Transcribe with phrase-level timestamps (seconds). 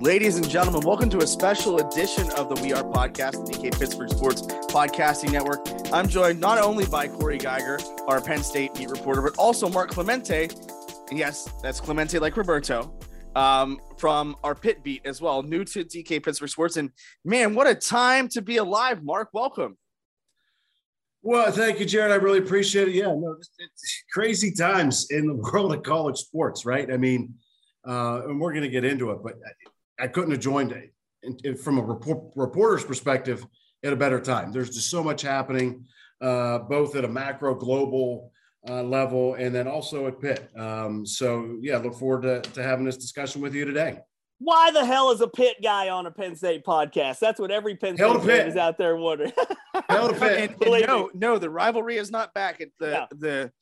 [0.00, 3.78] Ladies and gentlemen, welcome to a special edition of the We Are Podcast, the DK
[3.78, 5.66] Pittsburgh Sports Podcasting Network.
[5.92, 7.78] I'm joined not only by Corey Geiger,
[8.08, 10.48] our Penn State beat reporter, but also Mark Clemente.
[11.12, 12.98] Yes, that's Clemente like Roberto
[13.36, 16.76] um, from our Pitt Beat as well, new to DK Pittsburgh Sports.
[16.76, 16.90] And
[17.24, 19.28] man, what a time to be alive, Mark.
[19.32, 19.76] Welcome.
[21.22, 22.12] Well, thank you, Jared.
[22.12, 22.94] I really appreciate it.
[22.94, 26.90] Yeah, no, it's crazy times in the world of college sports, right?
[26.92, 27.34] I mean,
[27.86, 29.34] uh, and we're going to get into it, but
[29.98, 30.72] I couldn't have joined
[31.22, 33.46] it from a report, reporter's perspective
[33.84, 34.52] at a better time.
[34.52, 35.86] There's just so much happening,
[36.20, 38.32] uh, both at a macro global
[38.68, 40.50] uh, level and then also at Pitt.
[40.56, 43.98] Um, so yeah, look forward to, to having this discussion with you today.
[44.38, 47.18] Why the hell is a Pitt guy on a Penn State podcast?
[47.18, 49.32] That's what every Penn State fan is out there wondering.
[49.88, 50.50] Hell to Pitt.
[50.60, 52.60] and, and no, no, the rivalry is not back.
[52.60, 53.06] At the yeah.
[53.12, 53.52] the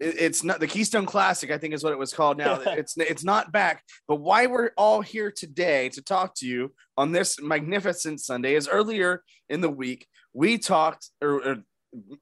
[0.00, 2.60] it's not the Keystone Classic, I think is what it was called now.
[2.66, 3.84] it's it's not back.
[4.08, 8.66] But why we're all here today to talk to you on this magnificent Sunday is
[8.68, 11.56] earlier in the week we talked or, or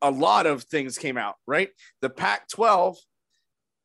[0.01, 1.71] a lot of things came out, right?
[2.01, 2.97] The Pac-12,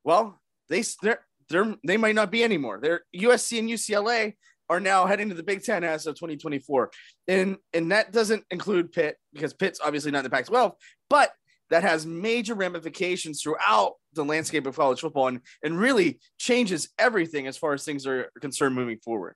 [0.04, 0.40] well,
[0.70, 2.80] they they're, they're they might not be anymore.
[2.82, 4.34] They're USC and UCLA
[4.70, 6.92] are now heading to the Big Ten as of 2024.
[7.28, 10.74] And and that doesn't include Pitt because Pitt's obviously not in the Pac-12,
[11.10, 11.32] but
[11.74, 17.48] that has major ramifications throughout the landscape of college football and, and really changes everything
[17.48, 19.34] as far as things are concerned moving forward.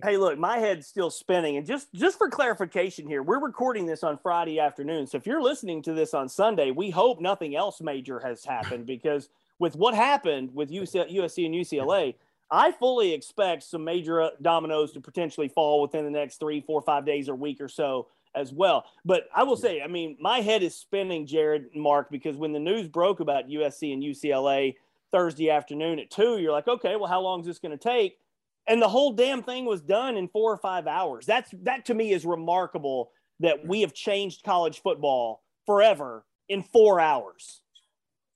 [0.00, 1.56] Hey, look, my head's still spinning.
[1.56, 5.08] And just just for clarification here, we're recording this on Friday afternoon.
[5.08, 8.86] So if you're listening to this on Sunday, we hope nothing else major has happened
[8.86, 9.28] because
[9.58, 12.14] with what happened with USC and UCLA,
[12.48, 17.04] I fully expect some major dominoes to potentially fall within the next three, four, five
[17.04, 18.84] days or week or so as well.
[19.04, 22.52] But I will say, I mean, my head is spinning, Jared and Mark, because when
[22.52, 24.74] the news broke about USC and UCLA
[25.10, 28.18] Thursday afternoon at two, you're like, okay, well, how long is this going to take?
[28.66, 31.26] And the whole damn thing was done in four or five hours.
[31.26, 33.10] That's that to me is remarkable
[33.40, 37.60] that we have changed college football forever in four hours.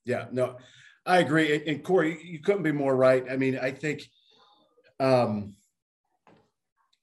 [0.03, 0.57] Yeah, no,
[1.05, 1.63] I agree.
[1.65, 3.25] And Corey, you couldn't be more right.
[3.29, 4.09] I mean, I think
[4.99, 5.53] um,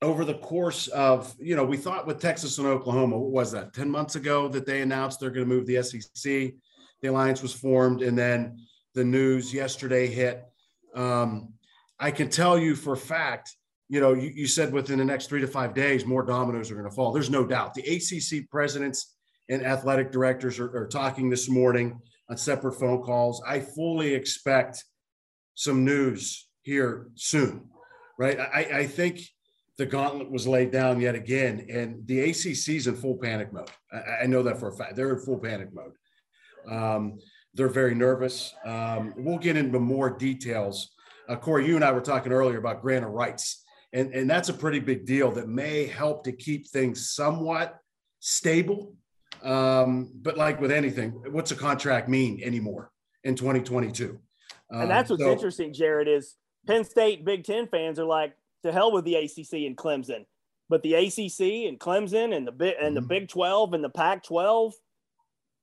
[0.05, 3.73] over the course of, you know, we thought with Texas and Oklahoma, what was that,
[3.73, 6.53] 10 months ago that they announced they're going to move the SEC?
[7.03, 8.59] The alliance was formed, and then
[8.95, 10.45] the news yesterday hit.
[10.95, 11.55] Um,
[11.99, 13.57] I can tell you for a fact,
[13.89, 16.75] you know, you, you said within the next three to five days, more dominoes are
[16.75, 17.13] going to fall.
[17.13, 17.75] There's no doubt.
[17.75, 19.15] The ACC presidents
[19.49, 22.01] and athletic directors are, are talking this morning
[22.31, 23.43] on separate phone calls.
[23.47, 24.85] I fully expect
[25.55, 27.69] some news here soon,
[28.19, 28.39] right?
[28.39, 29.21] I, I think
[29.77, 33.71] the gauntlet was laid down yet again, and the ACC's in full panic mode.
[33.93, 34.97] I, I know that for a fact.
[34.97, 35.95] They're in full panic mode.
[36.69, 37.19] Um,
[37.55, 38.55] they're very nervous.
[38.65, 40.91] Um, we'll get into more details.
[41.29, 44.49] Uh, Corey, you and I were talking earlier about grant of rights, and, and that's
[44.49, 47.79] a pretty big deal that may help to keep things somewhat
[48.21, 48.94] stable.
[49.43, 52.91] Um, but like with anything, what's a contract mean anymore
[53.25, 54.19] in 2022?
[54.71, 56.37] and that's um, what's so, interesting, Jared, is
[56.67, 60.26] Penn State Big Ten fans are like, to hell with the ACC and Clemson.
[60.69, 63.08] But the ACC and Clemson and the big and the mm-hmm.
[63.08, 64.75] Big 12 and the Pac 12,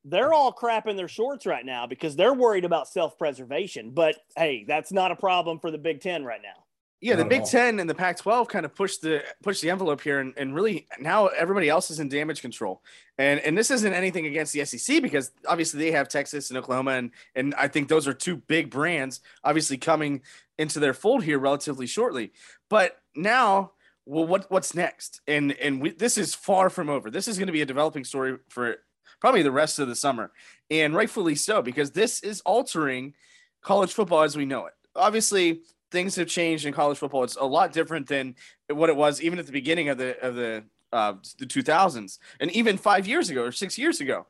[0.05, 3.91] they're all crapping their shorts right now because they're worried about self preservation.
[3.91, 6.63] But hey, that's not a problem for the Big Ten right now.
[7.03, 10.19] Yeah, the Big Ten and the Pac-12 kind of pushed the push the envelope here,
[10.19, 12.83] and, and really now everybody else is in damage control.
[13.17, 16.91] And and this isn't anything against the SEC because obviously they have Texas and Oklahoma,
[16.91, 20.21] and and I think those are two big brands, obviously coming
[20.61, 22.31] into their fold here relatively shortly.
[22.69, 23.71] But now
[24.05, 25.21] well, what what's next?
[25.27, 27.11] And and we, this is far from over.
[27.11, 28.77] This is going to be a developing story for
[29.19, 30.31] probably the rest of the summer,
[30.69, 33.13] and rightfully so because this is altering
[33.61, 34.73] college football as we know it.
[34.95, 35.61] Obviously,
[35.91, 37.23] things have changed in college football.
[37.23, 38.35] It's a lot different than
[38.69, 42.51] what it was even at the beginning of the of the uh, the 2000s, and
[42.51, 44.25] even five years ago or six years ago.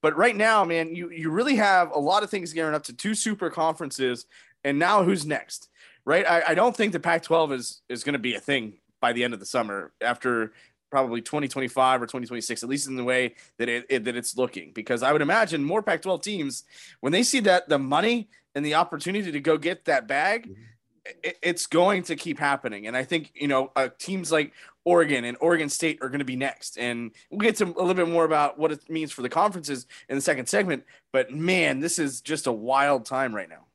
[0.00, 2.92] But right now, man, you you really have a lot of things gearing up to
[2.92, 4.26] two super conferences,
[4.62, 5.68] and now who's next?
[6.06, 6.24] Right?
[6.26, 9.24] I, I don't think the Pac-12 is is going to be a thing by the
[9.24, 10.52] end of the summer after
[10.90, 14.72] probably 2025 or 2026 at least in the way that it, it, that it's looking
[14.72, 16.64] because i would imagine more pac 12 teams
[17.00, 21.12] when they see that the money and the opportunity to go get that bag mm-hmm.
[21.24, 24.52] it, it's going to keep happening and i think you know uh, teams like
[24.84, 27.94] oregon and oregon state are going to be next and we'll get to a little
[27.94, 31.80] bit more about what it means for the conferences in the second segment but man
[31.80, 33.66] this is just a wild time right now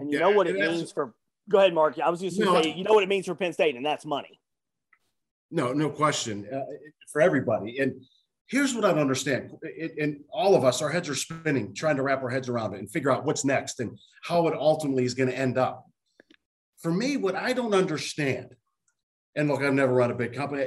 [0.00, 1.14] and you yeah, know what it means for
[1.48, 1.98] Go ahead, Mark.
[1.98, 3.74] I was just going to no, say, you know what it means for Penn State,
[3.74, 4.38] and that's money.
[5.50, 6.60] No, no question uh,
[7.10, 7.78] for everybody.
[7.78, 8.02] And
[8.48, 9.52] here's what I don't understand.
[9.62, 12.74] It, and all of us, our heads are spinning, trying to wrap our heads around
[12.74, 15.86] it and figure out what's next and how it ultimately is going to end up.
[16.80, 18.54] For me, what I don't understand,
[19.34, 20.66] and look, I've never run a big company,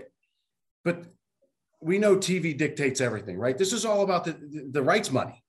[0.83, 1.05] but
[1.79, 3.57] we know TV dictates everything, right?
[3.57, 5.43] This is all about the, the, the rights money.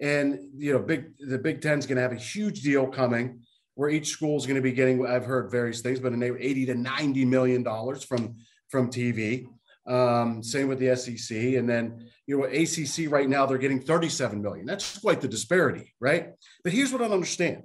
[0.00, 3.40] And you know, big the Big Ten's going to have a huge deal coming
[3.74, 6.66] where each school is going to be getting, I've heard various things, but in 80
[6.66, 8.36] to 90 million dollars from
[8.68, 9.46] from TV.
[9.86, 14.40] Um, same with the SEC, and then you know ACC right now they're getting 37
[14.40, 14.66] million.
[14.66, 16.30] That's quite the disparity, right?
[16.62, 17.64] But here's what I understand: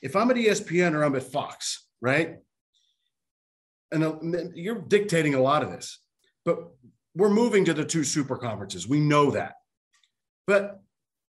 [0.00, 2.36] if I'm at ESPN or I'm at Fox, right,
[3.90, 4.16] and uh,
[4.54, 6.00] you're dictating a lot of this,
[6.44, 6.58] but
[7.14, 8.88] we're moving to the two super conferences.
[8.88, 9.54] We know that,
[10.46, 10.80] but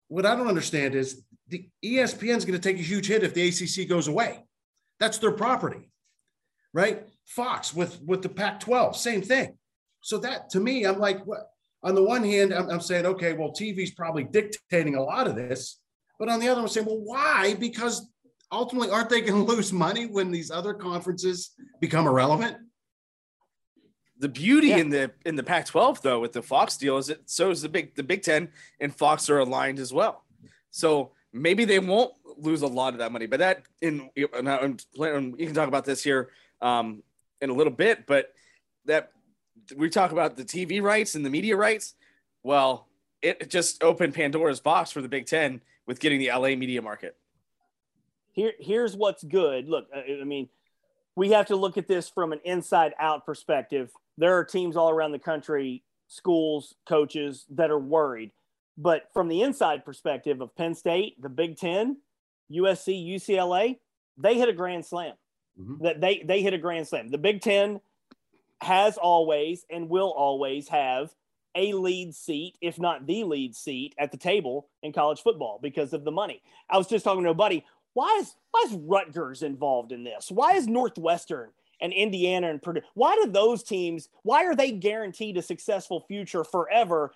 [0.10, 3.34] what I don't understand is the ESPN is going to take a huge hit if
[3.34, 4.44] the ACC goes away.
[5.00, 5.90] That's their property,
[6.74, 7.08] right?
[7.26, 9.58] Fox with with the Pac-12, same thing.
[10.02, 11.52] So that to me, I'm like, what?
[11.82, 15.36] On the one hand, I'm, I'm saying, okay, well, TV's probably dictating a lot of
[15.38, 15.80] this,
[16.20, 17.56] but on the other, I'm saying, well, why?
[17.58, 18.10] Because
[18.52, 22.58] ultimately, aren't they going to lose money when these other conferences become irrelevant?
[24.20, 24.78] The beauty yeah.
[24.78, 27.70] in the in the Pac-12 though with the Fox deal is it so is the
[27.70, 28.50] big the Big Ten
[28.80, 30.26] and Fox are aligned as well.
[30.72, 33.26] So maybe they won't lose a lot of that money.
[33.26, 36.30] But that in you can talk about this here
[36.62, 37.04] um,
[37.42, 38.06] in a little bit.
[38.06, 38.34] But
[38.86, 39.12] that
[39.76, 41.96] we talk about the TV rights and the media rights.
[42.44, 42.88] Well,
[43.22, 47.16] it just opened Pandora's box for the Big Ten with getting the LA media market.
[48.32, 49.68] Here, here's what's good.
[49.68, 50.48] Look, I mean,
[51.16, 53.92] we have to look at this from an inside out perspective.
[54.18, 58.32] There are teams all around the country, schools, coaches that are worried.
[58.78, 61.98] But from the inside perspective of Penn State, the Big Ten,
[62.52, 63.78] USC, UCLA,
[64.18, 65.16] they hit a grand slam.
[65.60, 65.84] Mm-hmm.
[65.84, 67.10] That they they hit a grand slam.
[67.10, 67.82] The Big Ten
[68.62, 71.14] has always and will always have
[71.56, 75.94] a lead seat, if not the lead seat, at the table in college football because
[75.94, 76.42] of the money.
[76.70, 77.66] I was just talking to a buddy.
[77.94, 80.32] Why is why is Rutgers involved in this?
[80.32, 81.50] Why is Northwestern
[81.82, 82.82] and Indiana and Purdue?
[82.94, 84.10] Why do those teams?
[84.24, 87.12] Why are they guaranteed a successful future forever?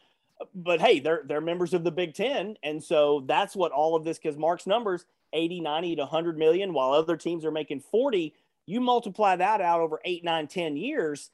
[0.56, 4.04] but hey, they're they're members of the Big Ten, and so that's what all of
[4.04, 8.34] this because Mark's numbers 80, 90 to 100 million, while other teams are making 40.
[8.66, 11.32] You multiply that out over eight, nine, 10 years,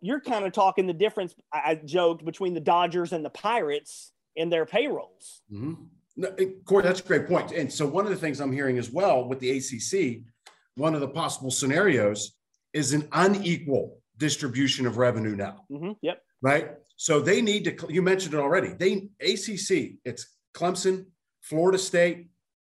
[0.00, 1.34] you're kind of talking the difference.
[1.52, 5.42] I, joked between the Dodgers and the Pirates in their payrolls.
[5.52, 5.74] Mm-hmm.
[6.16, 7.52] No, Corey, that's a great point.
[7.52, 10.22] And so one of the things I'm hearing as well with the ACC,
[10.74, 12.36] one of the possible scenarios
[12.72, 15.64] is an unequal distribution of revenue now.
[15.70, 15.92] Mm-hmm.
[16.02, 16.22] Yep.
[16.42, 16.70] Right.
[16.96, 18.68] So they need to, you mentioned it already.
[18.68, 21.06] They ACC, it's Clemson,
[21.40, 22.28] Florida State,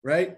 [0.05, 0.37] right?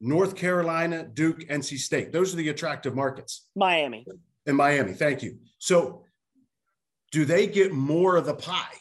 [0.00, 2.12] North Carolina, Duke, NC State.
[2.12, 3.48] Those are the attractive markets.
[3.54, 4.04] Miami.
[4.46, 4.94] And Miami.
[4.94, 5.38] Thank you.
[5.58, 6.04] So
[7.12, 8.74] do they get more of the pie?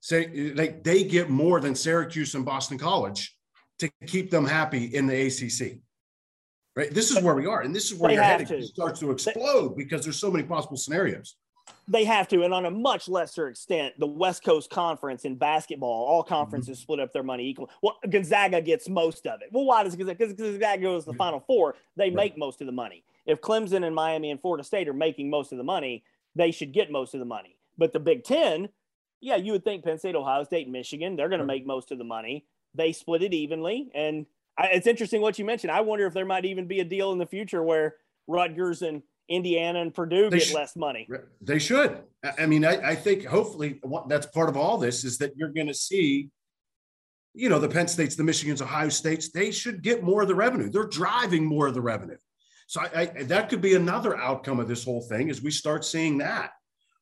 [0.00, 3.36] Say like they get more than Syracuse and Boston College
[3.80, 5.78] to keep them happy in the ACC.
[6.76, 6.92] Right.
[6.92, 7.62] This is where we are.
[7.62, 11.36] And this is where your head starts to explode because there's so many possible scenarios
[11.88, 16.04] they have to, and on a much lesser extent, the West Coast Conference in basketball,
[16.04, 16.82] all conferences mm-hmm.
[16.82, 17.70] split up their money equal.
[17.82, 19.48] Well, Gonzaga gets most of it.
[19.52, 20.18] Well, why does Gonzaga?
[20.18, 22.14] Because Gonzaga goes to the Final Four, they right.
[22.14, 23.04] make most of the money.
[23.26, 26.04] If Clemson and Miami and Florida State are making most of the money,
[26.34, 27.56] they should get most of the money.
[27.76, 28.68] But the Big Ten,
[29.20, 31.98] yeah, you would think Penn State, Ohio State, Michigan, they're going to make most of
[31.98, 32.46] the money.
[32.74, 34.26] They split it evenly, and
[34.58, 35.70] I, it's interesting what you mentioned.
[35.70, 37.96] I wonder if there might even be a deal in the future where
[38.26, 41.08] Rutgers and Indiana and Purdue they get less money.
[41.40, 41.98] They should.
[42.38, 45.68] I mean, I, I think hopefully that's part of all this is that you're going
[45.68, 46.30] to see,
[47.32, 50.34] you know, the Penn States, the Michigans, Ohio States, they should get more of the
[50.34, 50.68] revenue.
[50.68, 52.16] They're driving more of the revenue.
[52.66, 55.84] So I, I, that could be another outcome of this whole thing as we start
[55.84, 56.50] seeing that,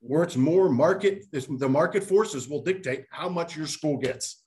[0.01, 4.43] where it's more market, the market forces will dictate how much your school gets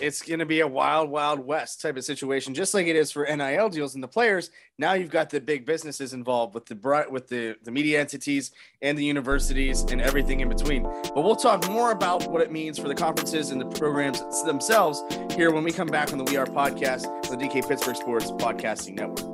[0.00, 3.12] it's going to be a wild, wild west type of situation, just like it is
[3.12, 4.50] for NIL deals and the players.
[4.76, 8.50] Now you've got the big businesses involved with the with the the media entities
[8.82, 10.82] and the universities and everything in between.
[10.82, 15.04] But we'll talk more about what it means for the conferences and the programs themselves
[15.34, 18.94] here when we come back on the We Are podcast, the DK Pittsburgh Sports Podcasting
[18.94, 19.33] Network.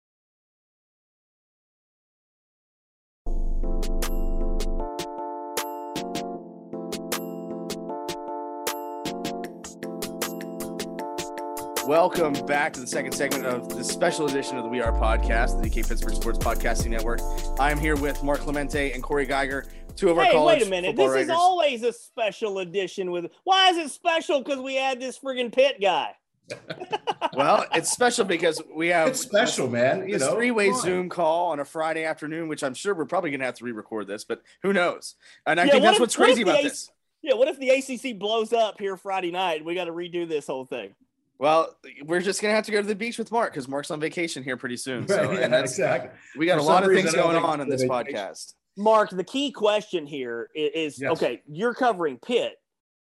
[11.91, 15.61] Welcome back to the second segment of the special edition of the We Are podcast,
[15.61, 17.19] the DK Pittsburgh Sports Podcasting Network.
[17.59, 19.65] I am here with Mark Clemente and Corey Geiger,
[19.97, 20.95] two of our hey, college wait a minute.
[20.95, 21.23] This writers.
[21.25, 23.25] is always a special edition with.
[23.43, 24.41] Why is it special?
[24.41, 26.15] Because we had this friggin' Pitt guy.
[27.33, 30.07] well, it's special because we have it's special, man.
[30.07, 33.41] You know, three-way Zoom call on a Friday afternoon, which I'm sure we're probably going
[33.41, 35.15] to have to re-record this, but who knows?
[35.45, 36.89] And I yeah, think that's if, what's crazy what about A- this.
[37.21, 39.65] Yeah, what if the ACC blows up here Friday night?
[39.65, 40.95] We got to redo this whole thing.
[41.41, 43.99] Well, we're just gonna have to go to the beach with Mark because Mark's on
[43.99, 45.07] vacation here pretty soon.
[45.07, 46.11] So, yeah, exactly.
[46.37, 48.53] We got For a lot of things going on in this podcast.
[48.77, 51.11] Mark, the key question here is, is yes.
[51.13, 51.41] okay.
[51.47, 52.57] You're covering Pitt.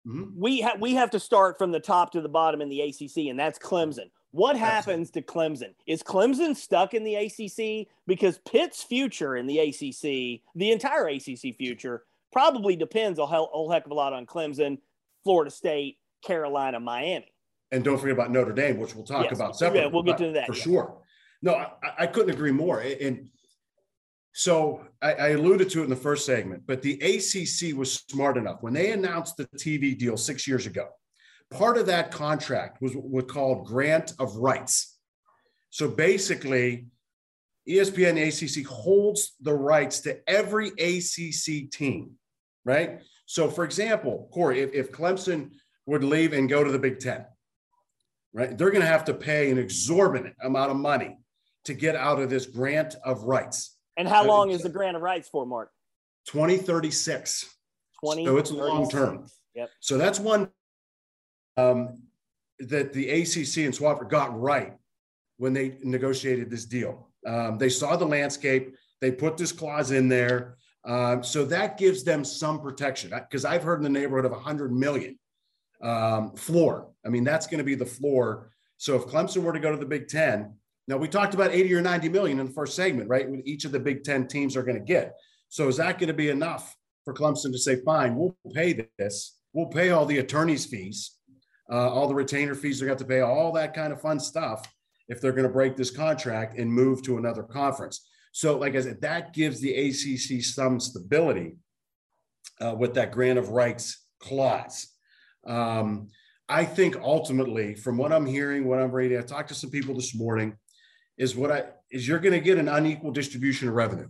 [0.07, 0.39] Mm-hmm.
[0.39, 3.27] We have we have to start from the top to the bottom in the ACC,
[3.29, 4.09] and that's Clemson.
[4.31, 5.73] What happens to Clemson?
[5.85, 11.57] Is Clemson stuck in the ACC because Pitt's future in the ACC, the entire ACC
[11.57, 14.77] future, probably depends a whole, whole heck of a lot on Clemson,
[15.25, 17.33] Florida State, Carolina, Miami
[17.71, 19.33] and don't forget about Notre Dame, which we'll talk yes.
[19.33, 19.81] about separately.
[19.81, 20.63] Yeah, we'll get to that for yeah.
[20.63, 20.97] sure.
[21.41, 22.79] No, I, I, couldn't agree more.
[22.81, 23.29] And
[24.33, 28.37] so I, I, alluded to it in the first segment, but the ACC was smart
[28.37, 30.89] enough when they announced the TV deal six years ago.
[31.49, 34.97] Part of that contract was what was called grant of rights.
[35.69, 36.87] So basically,
[37.67, 42.11] ESPN ACC holds the rights to every ACC team,
[42.65, 43.01] right?
[43.25, 45.51] So, for example, Corey, if, if Clemson
[45.85, 47.25] would leave and go to the Big Ten,
[48.33, 48.57] right?
[48.57, 51.17] They're going to have to pay an exorbitant amount of money
[51.65, 53.77] to get out of this grant of rights.
[53.97, 55.71] And how long is the grant of rights for, Mark?
[56.27, 57.53] 2036.
[58.01, 59.25] 20 so it's long term.
[59.55, 59.69] Yep.
[59.81, 60.49] So that's one
[61.57, 62.01] um,
[62.59, 64.73] that the ACC and Swofford got right
[65.37, 67.09] when they negotiated this deal.
[67.27, 68.75] Um, they saw the landscape.
[69.01, 70.55] They put this clause in there.
[70.85, 74.71] Um, so that gives them some protection because I've heard in the neighborhood of 100
[74.71, 75.18] million
[75.81, 76.89] um, floor.
[77.05, 78.51] I mean, that's going to be the floor.
[78.77, 80.53] So if Clemson were to go to the Big Ten,
[80.87, 83.29] now we talked about 80 or 90 million in the first segment, right?
[83.29, 85.15] With each of the Big Ten teams are going to get.
[85.49, 89.37] So is that going to be enough for Clemson to say, fine, we'll pay this.
[89.53, 91.17] We'll pay all the attorney's fees,
[91.71, 94.71] uh, all the retainer fees they're going to pay, all that kind of fun stuff
[95.07, 98.07] if they're going to break this contract and move to another conference.
[98.31, 101.57] So, like I said, that gives the ACC some stability
[102.61, 104.87] uh, with that grant of rights clause.
[105.49, 106.07] Um,
[106.47, 109.95] I think ultimately, from what I'm hearing, what I'm reading, I talked to some people
[109.95, 110.55] this morning,
[111.17, 114.07] is what I is you're going to get an unequal distribution of revenue.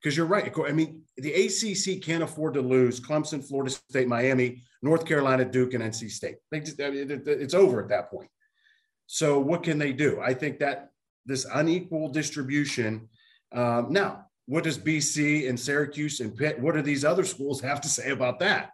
[0.00, 0.52] Because you're right.
[0.64, 5.74] I mean, the ACC can't afford to lose Clemson, Florida State, Miami, North Carolina, Duke,
[5.74, 6.36] and NC State.
[6.54, 8.30] Just, it's over at that point.
[9.08, 10.20] So what can they do?
[10.20, 10.90] I think that
[11.26, 13.08] this unequal distribution.
[13.52, 16.60] Um, now, what does BC and Syracuse and Pitt?
[16.60, 18.70] What do these other schools have to say about that?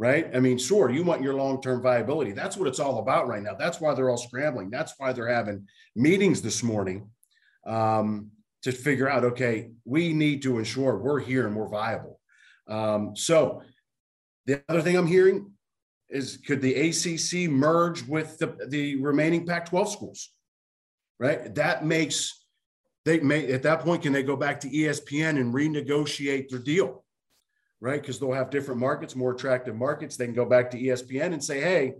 [0.00, 0.34] Right?
[0.34, 2.32] I mean, sure, you want your long term viability.
[2.32, 3.54] That's what it's all about right now.
[3.54, 4.70] That's why they're all scrambling.
[4.70, 7.10] That's why they're having meetings this morning
[7.66, 8.30] um,
[8.62, 12.18] to figure out okay, we need to ensure we're here and we're viable.
[12.66, 13.62] Um, so
[14.46, 15.52] The other thing I'm hearing
[16.08, 20.30] is could the ACC merge with the, the remaining Pac 12 schools?
[21.18, 21.54] Right.
[21.54, 22.46] That makes
[23.04, 27.04] they may at that point can they go back to ESPN and renegotiate their deal?
[27.80, 28.00] Right.
[28.00, 30.16] Because they'll have different markets, more attractive markets.
[30.16, 31.94] They can go back to ESPN and say, hey,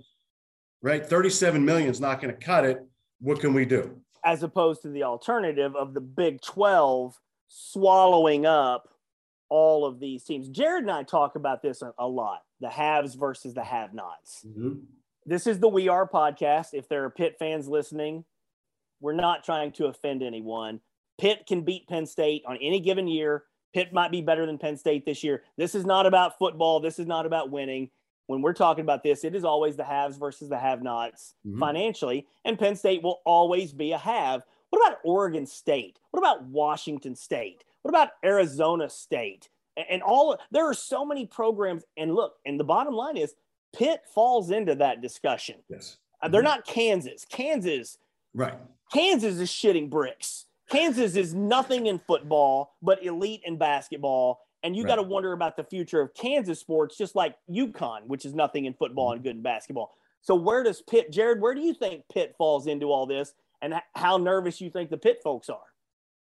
[0.83, 2.85] right, 37 million is not going to cut it.
[3.21, 3.97] What can we do?
[4.25, 7.19] As opposed to the alternative of the Big 12
[7.49, 8.89] swallowing up
[9.49, 10.49] all of these teams.
[10.49, 14.45] Jared and I talk about this a, lot the haves versus the have nots.
[14.47, 14.81] Mm-hmm.
[15.27, 16.69] This is the We Are podcast.
[16.73, 18.25] If there are Pitt fans listening,
[19.01, 20.81] we're not trying to offend anyone.
[21.19, 23.45] Pitt can beat Penn State on any given year.
[23.73, 25.43] Pitt might be better than Penn State this year.
[25.57, 26.81] This is not about football.
[26.81, 27.91] This is not about winning.
[28.27, 31.59] When we're talking about this, it is always the haves versus the have nots mm-hmm.
[31.59, 32.27] financially.
[32.45, 34.43] And Penn State will always be a have.
[34.71, 35.99] What about Oregon State?
[36.11, 37.65] What about Washington State?
[37.83, 39.49] What about Arizona State?
[39.89, 41.85] And all there are so many programs.
[41.97, 43.35] And look, and the bottom line is
[43.77, 45.57] Pitt falls into that discussion.
[45.69, 45.97] Yes.
[46.23, 46.33] Mm-hmm.
[46.33, 47.25] They're not Kansas.
[47.25, 47.99] Kansas,
[48.35, 48.55] right.
[48.93, 50.47] Kansas is shitting bricks.
[50.71, 54.41] Kansas is nothing in football, but elite in basketball.
[54.62, 54.91] And you right.
[54.91, 58.67] got to wonder about the future of Kansas sports, just like UConn, which is nothing
[58.67, 59.15] in football mm-hmm.
[59.15, 59.95] and good in basketball.
[60.23, 63.75] So where does Pitt, Jared, where do you think Pitt falls into all this and
[63.95, 65.70] how nervous you think the Pitt folks are?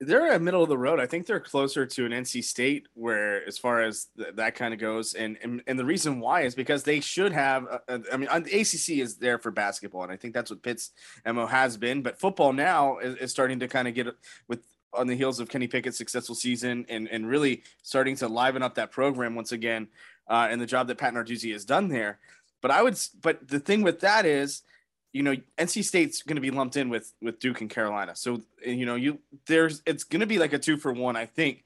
[0.02, 0.98] They're a middle of the road.
[0.98, 4.74] I think they're closer to an NC State, where as far as th- that kind
[4.74, 7.66] of goes, and, and and the reason why is because they should have.
[7.66, 10.62] Uh, uh I mean, the ACC is there for basketball, and I think that's what
[10.62, 10.90] Pitt's
[11.24, 12.02] mo has been.
[12.02, 14.08] But football now is, is starting to kind of get
[14.48, 18.62] with on the heels of Kenny Pickett's successful season, and and really starting to liven
[18.62, 19.86] up that program once again,
[20.28, 22.18] uh, and the job that Pat Narduzzi has done there.
[22.60, 24.62] But I would, but the thing with that is
[25.12, 28.16] you know NC State's going to be lumped in with with Duke and Carolina.
[28.16, 31.16] So you know you there's it's going to be like a two for one.
[31.16, 31.64] I think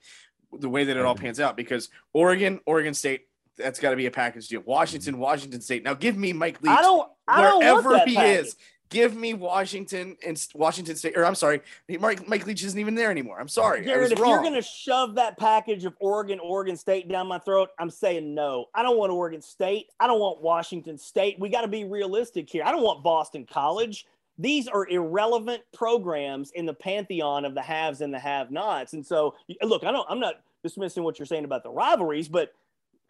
[0.52, 1.24] the way that it all mm-hmm.
[1.24, 3.26] pans out because Oregon, Oregon State,
[3.56, 4.62] that's got to be a package deal.
[4.64, 5.84] Washington, Washington State.
[5.84, 6.70] Now give me Mike Leach.
[6.70, 7.10] I don't.
[7.28, 8.46] I don't wherever he package.
[8.46, 8.56] is.
[8.88, 11.61] Give me Washington and Washington State, or I'm sorry,
[11.99, 13.40] Mike, Mike Leach isn't even there anymore.
[13.40, 13.85] I'm sorry.
[13.85, 14.31] Jared, if wrong.
[14.31, 18.33] you're going to shove that package of Oregon, Oregon State down my throat, I'm saying
[18.33, 18.66] no.
[18.75, 19.88] I don't want Oregon State.
[19.99, 21.37] I don't want Washington State.
[21.40, 22.62] We got to be realistic here.
[22.64, 24.07] I don't want Boston College.
[24.38, 28.92] These are irrelevant programs in the pantheon of the haves and the have-nots.
[28.92, 30.07] And so, look, I don't.
[30.09, 32.53] I'm not dismissing what you're saying about the rivalries, but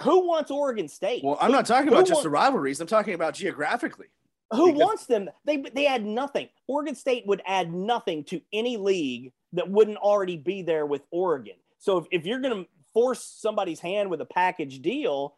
[0.03, 1.25] who wants Oregon State?
[1.25, 2.81] Well, I'm not talking about just the rivalries.
[2.81, 4.07] I'm talking about geographically.
[4.53, 5.29] Who because, wants them?
[5.45, 6.49] They they add nothing.
[6.69, 11.57] Oregon State would add nothing to any league that wouldn't already be there with Oregon.
[11.79, 15.35] So if, if you're going to force somebody's hand with a package deal,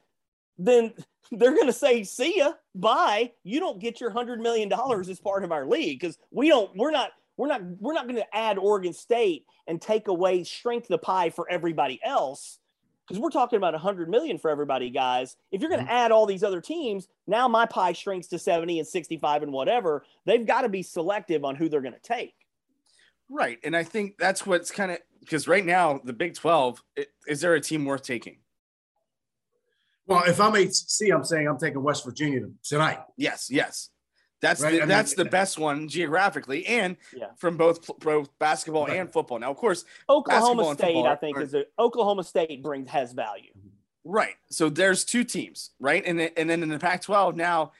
[0.58, 0.92] then
[1.32, 3.32] they're going to say, "See ya, bye.
[3.44, 6.70] You don't get your hundred million dollars as part of our league because we don't.
[6.76, 7.12] We're not.
[7.38, 7.62] We're not.
[7.80, 11.98] We're not going to add Oregon State and take away, shrink the pie for everybody
[12.04, 12.58] else."
[13.08, 15.36] Because we're talking about 100 million for everybody guys.
[15.50, 15.96] If you're going to mm-hmm.
[15.96, 20.04] add all these other teams now my pie shrinks to 70 and 65 and whatever.
[20.24, 22.34] They've got to be selective on who they're going to take.
[23.30, 27.08] Right and i think that's what's kind of because right now the big 12 it,
[27.26, 28.38] is there a team worth taking?
[30.06, 33.00] Well if i'm acc i'm saying i'm taking west virginia tonight.
[33.16, 33.90] Yes yes
[34.40, 34.80] that's right?
[34.80, 37.26] the, that's mean, the best one geographically and yeah.
[37.36, 38.98] from both both basketball right.
[38.98, 39.38] and football.
[39.38, 43.50] Now, of course, Oklahoma State, I think, are, is a, Oklahoma State brings has value.
[43.58, 43.68] Mm-hmm.
[44.04, 44.36] Right.
[44.50, 46.02] So there's two teams, right?
[46.06, 47.72] And then, and then in the Pac-12 now,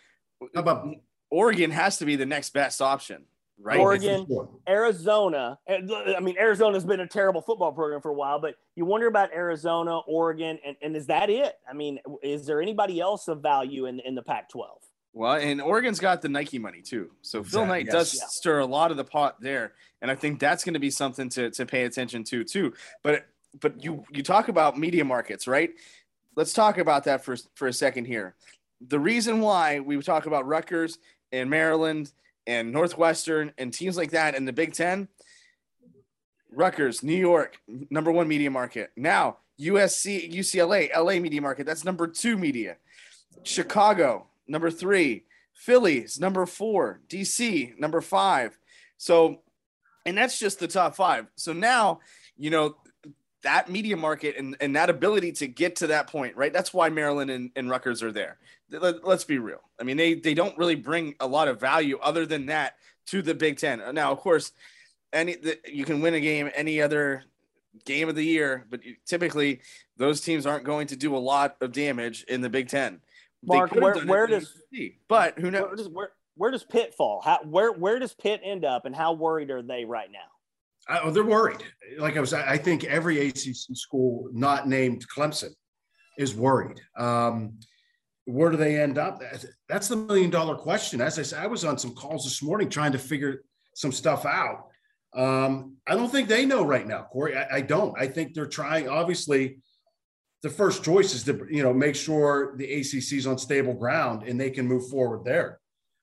[0.55, 3.25] How about mm, Oregon has to be the next best option,
[3.59, 3.79] right?
[3.79, 4.27] Oregon,
[4.68, 5.59] Arizona.
[5.68, 9.33] I mean, Arizona's been a terrible football program for a while, but you wonder about
[9.33, 11.55] Arizona, Oregon, and, and is that it?
[11.68, 14.66] I mean, is there anybody else of value in in the Pac-12?
[15.12, 17.11] Well, and Oregon's got the Nike money too.
[17.23, 17.59] So exactly.
[17.59, 17.92] Phil Knight yes.
[17.92, 18.27] does yeah.
[18.29, 19.73] stir a lot of the pot there.
[20.01, 22.73] And I think that's going to be something to, to pay attention to too.
[23.03, 23.27] But
[23.61, 25.71] but you you talk about media markets, right?
[26.37, 28.37] Let's talk about that for, for a second here.
[28.87, 30.99] The reason why we talk about Rutgers
[31.33, 32.12] and Maryland
[32.47, 35.09] and Northwestern and teams like that in the Big Ten,
[36.53, 38.92] Rutgers, New York, number one media market.
[38.97, 41.66] Now USC, UCLA, LA media market.
[41.66, 42.77] That's number two media.
[43.42, 45.24] Chicago, number three.
[45.54, 47.00] Phillies, number four.
[47.08, 48.58] DC, number five.
[48.96, 49.42] So,
[50.06, 51.26] and that's just the top five.
[51.37, 52.00] So now,
[52.37, 52.76] you know,
[53.42, 56.52] that media market and, and that ability to get to that point, right?
[56.52, 58.38] That's why Maryland and, and Rutgers are there.
[58.70, 59.62] Let, us be real.
[59.80, 62.74] I mean, they they don't really bring a lot of value other than that
[63.06, 63.82] to the Big Ten.
[63.94, 64.52] Now, of course,
[65.12, 67.24] any the, you can win a game any other
[67.84, 69.61] game of the year, but typically
[69.96, 73.00] those teams aren't going to do a lot of damage in the Big Ten.
[73.44, 74.53] Mark, where, where does
[75.09, 75.66] but who knows?
[75.66, 77.20] Where does, where, where does Pitt fall?
[77.24, 80.18] How where where does Pitt end up, and how worried are they right now?
[80.88, 81.62] oh, they're worried.
[81.98, 85.51] Like I was, I think every ACC school not named Clemson
[86.16, 86.81] is worried.
[86.96, 87.59] Um,
[88.24, 89.22] where do they end up?
[89.68, 91.01] That's the million dollar question.
[91.01, 93.42] As I said, I was on some calls this morning trying to figure
[93.74, 94.66] some stuff out.
[95.14, 97.37] Um, I don't think they know right now, Corey.
[97.37, 97.98] I, I, don't.
[97.98, 98.88] I think they're trying.
[98.88, 99.59] Obviously,
[100.42, 104.22] the first choice is to you know make sure the ACC is on stable ground
[104.22, 105.61] and they can move forward there.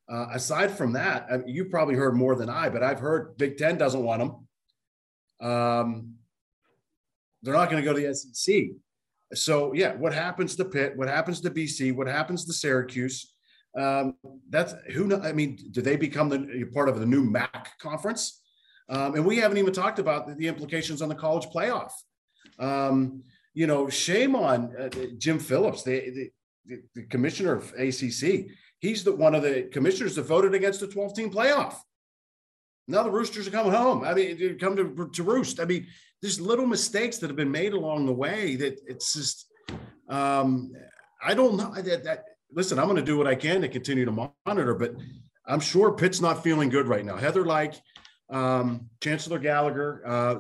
[0.08, 3.38] Uh, aside from that, I mean, you probably heard more than I, but I've heard
[3.38, 4.20] Big Ten doesn't want
[5.40, 5.50] them.
[5.50, 6.14] Um,
[7.42, 8.66] they're not going to go to the SEC.
[9.34, 10.96] So yeah, what happens to Pitt?
[10.96, 11.96] What happens to BC?
[11.96, 13.34] What happens to Syracuse?
[13.78, 14.16] Um,
[14.50, 15.16] that's who.
[15.22, 18.42] I mean, do they become the part of the new MAC conference?
[18.88, 21.92] Um, and we haven't even talked about the, the implications on the college playoff.
[22.60, 23.24] Um,
[23.56, 26.32] you know, shame on uh, Jim Phillips, the,
[26.66, 28.48] the, the, commissioner of ACC.
[28.80, 31.76] He's the one of the commissioners that voted against the 12 team playoff.
[32.88, 34.04] Now the Roosters are coming home.
[34.04, 35.60] I mean, come to, to roost.
[35.60, 35.88] I mean,
[36.22, 39.48] there's little mistakes that have been made along the way that it's just,
[40.10, 40.74] um,
[41.24, 44.06] I don't know that, that listen, I'm going to do what I can to continue
[44.06, 44.96] to monitor, but
[45.48, 47.16] I'm sure Pitt's not feeling good right now.
[47.16, 47.76] Heather like
[48.30, 50.36] um, Chancellor Gallagher, uh,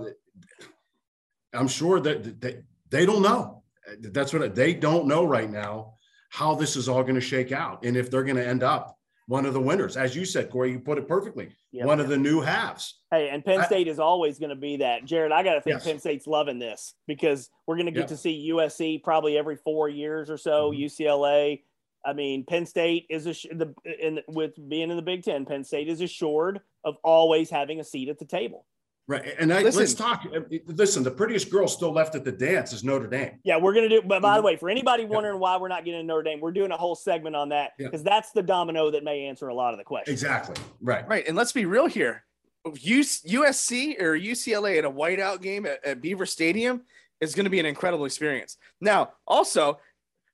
[1.53, 3.63] I'm sure that, that they don't know.
[3.99, 5.93] That's what they don't know right now
[6.29, 8.97] how this is all going to shake out and if they're going to end up
[9.27, 9.97] one of the winners.
[9.97, 11.49] As you said, Corey, you put it perfectly.
[11.71, 11.85] Yep.
[11.85, 12.99] One of the new halves.
[13.09, 15.05] Hey, and Penn State I, is always going to be that.
[15.05, 15.83] Jared, I got to think yes.
[15.85, 18.09] Penn State's loving this because we're going to get yep.
[18.09, 20.83] to see USC probably every four years or so, mm-hmm.
[20.83, 21.61] UCLA.
[22.05, 25.45] I mean, Penn State is a, the in with being in the Big Ten.
[25.45, 28.65] Penn State is assured of always having a seat at the table.
[29.07, 29.35] Right.
[29.37, 30.25] And I, listen, let's talk.
[30.25, 33.39] Uh, listen, the prettiest girl still left at the dance is Notre Dame.
[33.43, 34.07] Yeah, we're going to do.
[34.07, 34.45] But by the mm-hmm.
[34.47, 35.41] way, for anybody wondering yeah.
[35.41, 38.09] why we're not getting Notre Dame, we're doing a whole segment on that because yeah.
[38.09, 40.11] that's the domino that may answer a lot of the questions.
[40.11, 40.55] Exactly.
[40.81, 41.07] Right.
[41.07, 41.27] Right.
[41.27, 42.23] And let's be real here.
[42.65, 46.81] USC or UCLA at a whiteout game at, at Beaver Stadium
[47.21, 48.57] is going to be an incredible experience.
[48.81, 49.79] Now, also,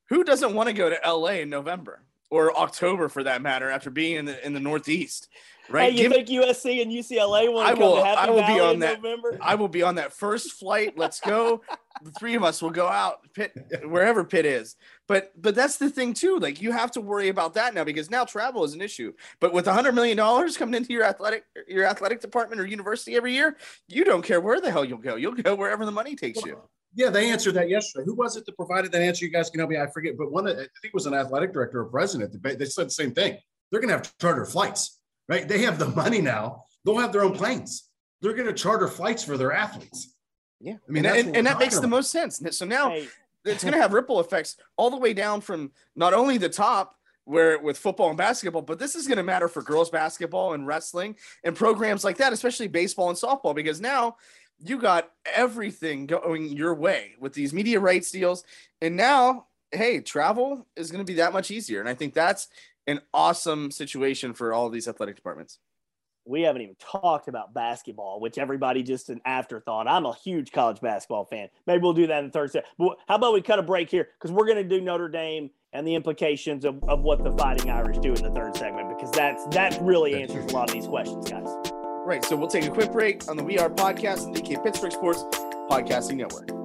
[0.07, 3.91] who doesn't want to go to LA in November or October for that matter after
[3.91, 5.29] being in the in the Northeast?
[5.69, 5.93] Right?
[5.93, 8.53] Hey, you Give, think USC and UCLA want to come to Happy I will Valley
[8.55, 9.01] be on that.
[9.01, 9.37] November?
[9.39, 10.97] I will be on that first flight.
[10.97, 11.61] Let's go.
[12.03, 13.53] the three of us will go out Pitt,
[13.85, 14.75] wherever Pitt is.
[15.07, 16.39] But but that's the thing too.
[16.39, 19.13] Like you have to worry about that now because now travel is an issue.
[19.39, 23.15] But with a hundred million dollars coming into your athletic your athletic department or university
[23.15, 23.55] every year,
[23.87, 25.15] you don't care where the hell you'll go.
[25.15, 26.61] You'll go wherever the money takes you.
[26.93, 28.05] Yeah, they answered that yesterday.
[28.05, 29.25] Who was it that provided that answer?
[29.25, 29.77] You guys can help me.
[29.77, 32.41] I forget, but one of I think it was an athletic director or president.
[32.43, 33.37] They said the same thing.
[33.71, 35.01] They're going to have charter flights
[35.31, 35.47] right?
[35.47, 36.65] They have the money now.
[36.85, 37.89] They'll have their own planes.
[38.21, 40.15] They're going to charter flights for their athletes.
[40.59, 40.75] Yeah.
[40.87, 41.81] I mean, and, and, and that makes about.
[41.81, 42.41] the most sense.
[42.51, 43.07] So now hey.
[43.45, 46.95] it's going to have ripple effects all the way down from not only the top
[47.25, 50.67] where with football and basketball, but this is going to matter for girls basketball and
[50.67, 54.17] wrestling and programs like that, especially baseball and softball, because now
[54.63, 58.43] you got everything going your way with these media rights deals.
[58.81, 61.79] And now, hey, travel is going to be that much easier.
[61.79, 62.47] And I think that's
[62.87, 65.59] an awesome situation for all of these athletic departments.
[66.25, 69.87] We haven't even talked about basketball, which everybody just an afterthought.
[69.87, 71.49] I'm a huge college basketball fan.
[71.65, 72.65] Maybe we'll do that in the third set.
[72.77, 74.09] But how about we cut a break here?
[74.19, 77.71] Because we're going to do Notre Dame and the implications of, of what the Fighting
[77.71, 80.87] Irish do in the third segment, because that's that really answers a lot of these
[80.87, 81.60] questions, guys.
[82.05, 82.23] Right.
[82.25, 85.23] So we'll take a quick break on the We Are podcast and DK Pittsburgh Sports
[85.69, 86.60] Podcasting Network.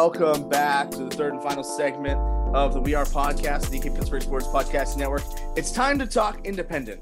[0.00, 2.20] Welcome back to the third and final segment
[2.54, 5.24] of the We Are podcast, the Pittsburgh Sports Podcast Network.
[5.56, 7.00] It's time to talk independent,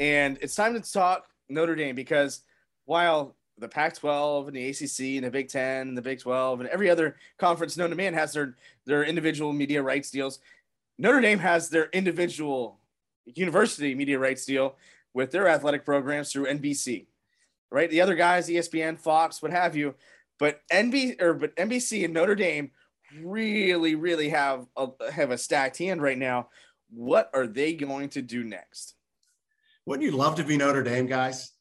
[0.00, 2.40] and it's time to talk Notre Dame because
[2.86, 6.68] while the Pac-12 and the ACC and the Big Ten and the Big 12 and
[6.70, 10.40] every other conference known to man has their their individual media rights deals,
[10.98, 12.80] Notre Dame has their individual
[13.26, 14.74] university media rights deal
[15.14, 17.06] with their athletic programs through NBC.
[17.70, 19.94] Right, the other guys, ESPN, Fox, what have you
[20.38, 22.70] but NB or but NBC and Notre Dame
[23.22, 26.48] really, really have a have a stacked hand right now.
[26.90, 28.94] What are they going to do next?
[29.86, 31.52] Wouldn't you love to be Notre Dame, guys?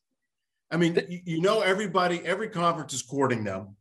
[0.70, 3.76] I mean, you, you know, everybody, every conference is courting them.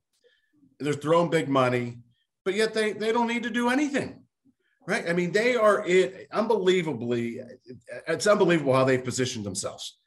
[0.78, 1.98] They're throwing big money,
[2.44, 4.22] but yet they they don't need to do anything,
[4.86, 5.08] right?
[5.08, 7.40] I mean, they are it unbelievably.
[8.06, 9.98] It's unbelievable how they've positioned themselves.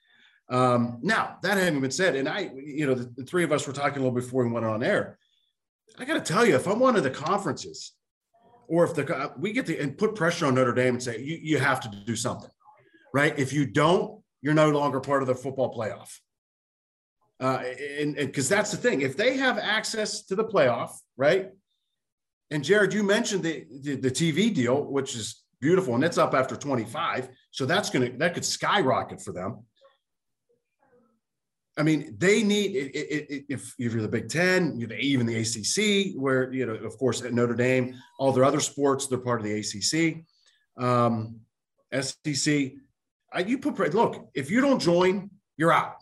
[0.49, 3.67] Um, now, that having been said, and I, you know, the, the, three of us
[3.67, 5.19] were talking a little before we went on air.
[5.99, 7.93] I got to tell you, if I'm one of the conferences,
[8.67, 11.39] or if the we get the and put pressure on Notre Dame and say you,
[11.41, 12.49] you have to do something,
[13.13, 13.38] right?
[13.38, 16.17] If you don't, you're no longer part of the football playoff.
[17.39, 17.63] Uh,
[17.99, 21.51] and because that's the thing, if they have access to the playoff, right?
[22.51, 26.33] And Jared, you mentioned the, the, the TV deal, which is beautiful, and it's up
[26.33, 27.29] after 25.
[27.51, 29.63] So that's gonna that could skyrocket for them.
[31.80, 35.38] I mean, they need it, it, it, if, if you're the Big Ten, even the
[35.38, 39.39] ACC, where you know, of course, at Notre Dame, all their other sports, they're part
[39.39, 40.26] of the ACC,
[40.84, 41.39] um,
[41.94, 42.74] SEC.
[43.32, 45.96] I, you put look, if you don't join, you're out.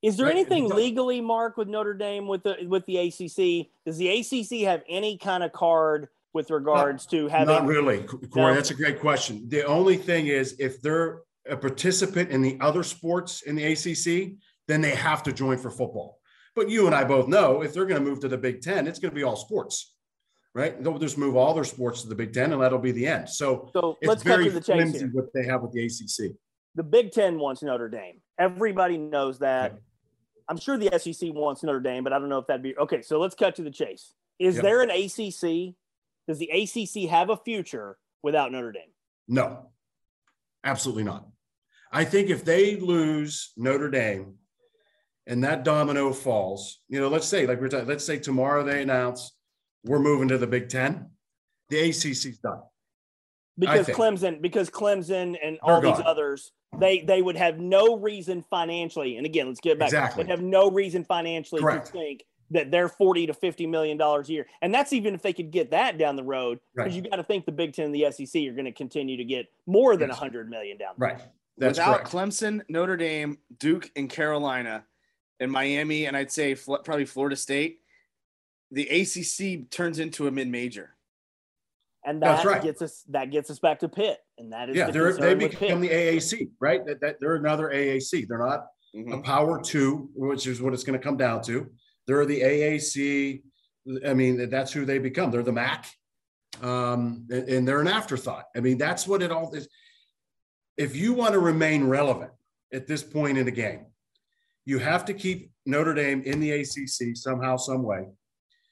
[0.00, 0.34] Is there right?
[0.34, 3.66] anything legally, Mark, with Notre Dame with the with the ACC?
[3.84, 7.54] Does the ACC have any kind of card with regards not, to having?
[7.54, 8.52] Not really, Corey.
[8.52, 8.54] No?
[8.54, 9.46] That's a great question.
[9.48, 14.38] The only thing is, if they're a participant in the other sports in the ACC,
[14.70, 16.18] then they have to join for football.
[16.54, 18.86] But you and I both know if they're going to move to the Big Ten,
[18.86, 19.94] it's going to be all sports,
[20.54, 20.82] right?
[20.82, 23.28] They'll just move all their sports to the Big Ten, and that'll be the end.
[23.28, 25.10] So, so let's cut to the chase here.
[25.12, 26.36] What they have with the ACC.
[26.74, 28.20] The Big Ten wants Notre Dame.
[28.38, 29.72] Everybody knows that.
[29.72, 29.80] Okay.
[30.48, 33.02] I'm sure the SEC wants Notre Dame, but I don't know if that'd be okay.
[33.02, 34.12] So let's cut to the chase.
[34.38, 34.64] Is yep.
[34.64, 35.74] there an ACC?
[36.26, 38.90] Does the ACC have a future without Notre Dame?
[39.28, 39.70] No,
[40.64, 41.26] absolutely not.
[41.92, 44.34] I think if they lose Notre Dame
[45.30, 48.82] and that domino falls, you know, let's say, like we're talking, let's say tomorrow they
[48.82, 49.32] announce
[49.84, 51.10] we're moving to the Big Ten,
[51.70, 52.60] the ACC's done.
[53.58, 59.16] Because Clemson, because Clemson and all these others they they would have no reason financially
[59.16, 60.22] and again let's get back exactly.
[60.22, 61.86] they would have no reason financially Correct.
[61.86, 65.22] to think that they're 40 to 50 million dollars a year and that's even if
[65.22, 67.04] they could get that down the road because right.
[67.04, 69.24] you got to think the big 10 and the sec are going to continue to
[69.24, 70.20] get more than yes.
[70.20, 71.18] 100 million down right road.
[71.18, 71.28] Right.
[71.58, 72.10] That's without correct.
[72.10, 74.84] clemson notre dame duke and carolina
[75.40, 77.80] and miami and i'd say probably florida state
[78.70, 80.94] the acc turns into a mid-major
[82.04, 82.62] and that right.
[82.62, 84.90] gets us that gets us back to Pitt, and that is yeah.
[84.90, 86.84] The they become the AAC, right?
[86.86, 88.26] That, that, they're another AAC.
[88.26, 89.12] They're not mm-hmm.
[89.12, 91.68] a Power Two, which is what it's going to come down to.
[92.06, 93.42] They're the AAC.
[94.06, 95.30] I mean, that's who they become.
[95.30, 95.86] They're the MAC,
[96.62, 98.44] um, and, and they're an afterthought.
[98.56, 99.68] I mean, that's what it all is.
[100.78, 102.30] If you want to remain relevant
[102.72, 103.84] at this point in the game,
[104.64, 108.06] you have to keep Notre Dame in the ACC somehow, some way.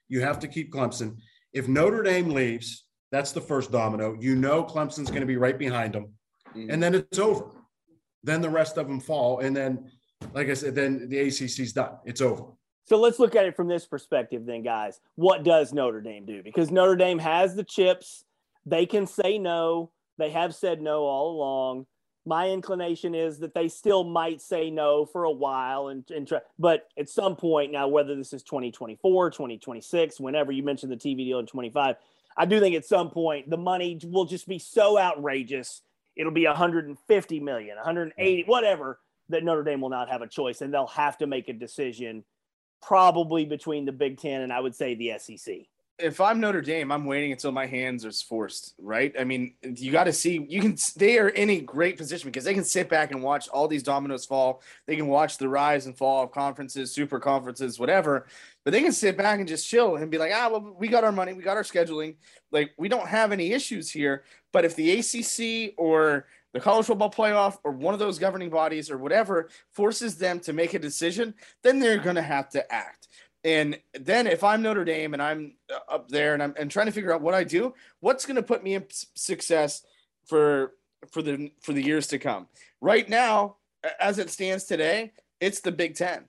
[0.08, 1.16] You have to keep Clemson.
[1.52, 4.16] If Notre Dame leaves, that's the first domino.
[4.18, 6.12] You know Clemson's going to be right behind them.
[6.50, 6.70] Mm-hmm.
[6.70, 7.46] And then it's over.
[8.22, 9.40] Then the rest of them fall.
[9.40, 9.90] And then,
[10.34, 11.92] like I said, then the ACC's done.
[12.04, 12.44] It's over.
[12.86, 15.00] So let's look at it from this perspective, then, guys.
[15.14, 16.42] What does Notre Dame do?
[16.42, 18.24] Because Notre Dame has the chips.
[18.64, 19.90] They can say no.
[20.16, 21.86] They have said no all along.
[22.26, 26.40] My inclination is that they still might say no for a while and, and try,
[26.58, 31.18] but at some point now, whether this is 2024, 2026, whenever you mentioned the TV
[31.18, 31.96] deal in 25,
[32.36, 35.82] I do think at some point the money will just be so outrageous.
[36.16, 38.98] It'll be 150 million, 180, whatever,
[39.30, 42.24] that Notre Dame will not have a choice and they'll have to make a decision
[42.82, 45.66] probably between the Big Ten and I would say the SEC
[45.98, 49.12] if I'm Notre Dame, I'm waiting until my hands are forced, right?
[49.18, 52.44] I mean, you got to see you can they are in a great position because
[52.44, 54.62] they can sit back and watch all these dominoes fall.
[54.86, 58.26] They can watch the rise and fall of conferences, super conferences, whatever.
[58.64, 61.04] But they can sit back and just chill and be like, ah, well, we got
[61.04, 62.16] our money, we got our scheduling.
[62.52, 64.22] Like we don't have any issues here.
[64.52, 68.90] But if the ACC or the college football playoff or one of those governing bodies
[68.90, 73.07] or whatever forces them to make a decision, then they're going to have to act.
[73.44, 76.92] And then if I'm Notre Dame and I'm uh, up there and I'm trying to
[76.92, 79.82] figure out what I do, what's going to put me in success
[80.26, 80.72] for
[81.12, 82.48] for the for the years to come.
[82.80, 83.56] Right now,
[84.00, 86.24] as it stands today, it's the Big Ten,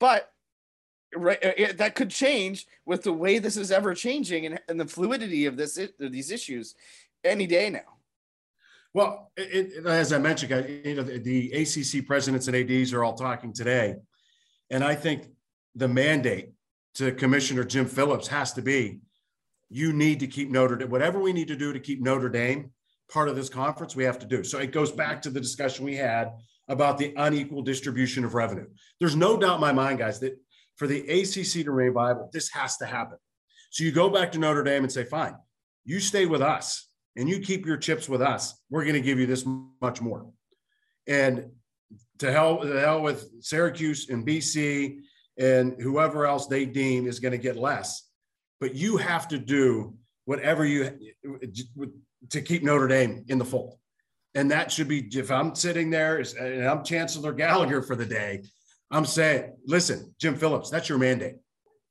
[0.00, 0.32] but
[1.14, 4.80] right uh, it, that could change with the way this is ever changing and, and
[4.80, 6.74] the fluidity of this of these issues
[7.24, 7.80] any day now.
[8.94, 10.50] Well, it, it, as I mentioned,
[10.84, 13.96] you know, the, the ACC presidents and ads are all talking today,
[14.70, 15.28] and I think
[15.78, 16.50] the mandate
[16.96, 19.00] to Commissioner Jim Phillips has to be
[19.70, 22.70] you need to keep Notre Dame, whatever we need to do to keep Notre Dame
[23.12, 24.42] part of this conference, we have to do.
[24.42, 26.32] So it goes back to the discussion we had
[26.68, 28.66] about the unequal distribution of revenue.
[28.98, 30.38] There's no doubt in my mind, guys, that
[30.76, 33.18] for the ACC to remain viable, this has to happen.
[33.70, 35.34] So you go back to Notre Dame and say, fine,
[35.84, 38.54] you stay with us and you keep your chips with us.
[38.70, 39.46] We're going to give you this
[39.80, 40.30] much more.
[41.06, 41.50] And
[42.18, 45.00] to hell, to hell with Syracuse and BC
[45.38, 48.08] and whoever else they deem is going to get less.
[48.60, 50.90] But you have to do whatever you
[52.30, 53.78] to keep Notre Dame in the fold.
[54.34, 58.44] And that should be if I'm sitting there and I'm Chancellor Gallagher for the day,
[58.90, 61.36] I'm saying, listen, Jim Phillips, that's your mandate.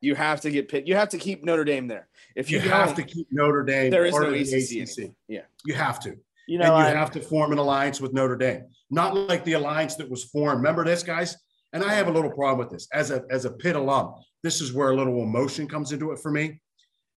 [0.02, 0.88] You have to get picked.
[0.88, 2.08] You have to keep Notre Dame there.
[2.36, 4.84] If you, you have to keep Notre Dame, there is no ACC.
[4.84, 5.12] ACC.
[5.28, 6.16] Yeah, you have to.
[6.48, 9.44] You know, and you I, have to form an alliance with Notre Dame, not like
[9.44, 10.58] the alliance that was formed.
[10.58, 11.36] Remember this, guys?
[11.78, 14.16] And I have a little problem with this as a as a Pitt alum.
[14.42, 16.60] This is where a little emotion comes into it for me.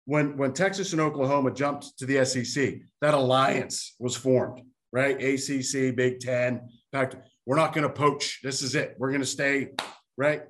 [0.05, 5.17] When when Texas and Oklahoma jumped to the SEC, that alliance was formed, right?
[5.23, 7.15] ACC, Big Ten, Pac.
[7.47, 8.41] We're not going to poach.
[8.43, 8.97] This is it.
[8.99, 9.69] We're going to stay,
[10.17, 10.43] right?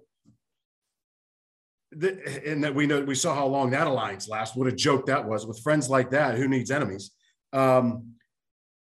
[1.92, 4.56] The, and that we know we saw how long that alliance lasts.
[4.56, 6.36] What a joke that was with friends like that.
[6.36, 7.10] Who needs enemies?
[7.52, 8.14] Um,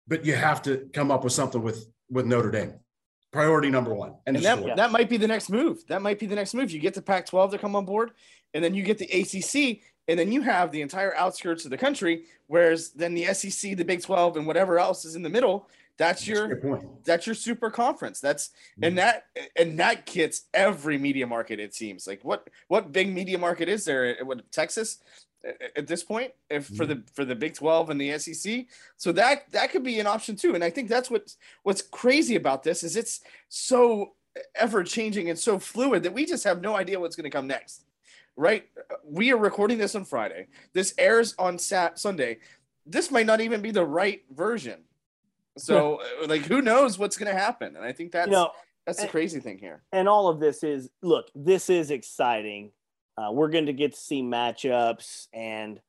[0.07, 2.75] but you have to come up with something with with Notre Dame.
[3.35, 4.13] Priority number one.
[4.25, 5.85] And, and that, that might be the next move.
[5.89, 6.71] That might be the next move.
[6.71, 8.11] You get the Pac 12 to come on board,
[8.53, 11.77] and then you get the ACC, and then you have the entire outskirts of the
[11.77, 12.23] country.
[12.47, 15.67] Whereas then the SEC, the Big 12, and whatever else is in the middle,
[15.97, 18.19] that's your that's your super conference.
[18.19, 18.95] That's and mm-hmm.
[18.97, 19.25] that
[19.57, 21.59] and that gets every media market.
[21.59, 24.17] It seems like what what big media market is there?
[24.23, 24.99] What Texas?
[25.75, 26.87] At this point if for mm-hmm.
[26.87, 28.65] the for the Big 12 and the SEC.
[28.97, 30.55] So that that could be an option too.
[30.55, 34.13] And I think that's what's what's crazy about this is it's so
[34.55, 37.47] ever changing and so fluid that we just have no idea what's going to come
[37.47, 37.85] next.
[38.35, 38.67] Right?
[39.05, 40.47] We are recording this on Friday.
[40.73, 42.39] This airs on Sat Sunday.
[42.85, 44.81] This might not even be the right version.
[45.57, 47.75] So uh, like who knows what's going to happen?
[47.77, 48.51] And I think that's you know,
[48.85, 49.83] that's the crazy thing here.
[49.93, 52.71] And all of this is look, this is exciting
[53.17, 55.79] uh, we're going to get to see matchups and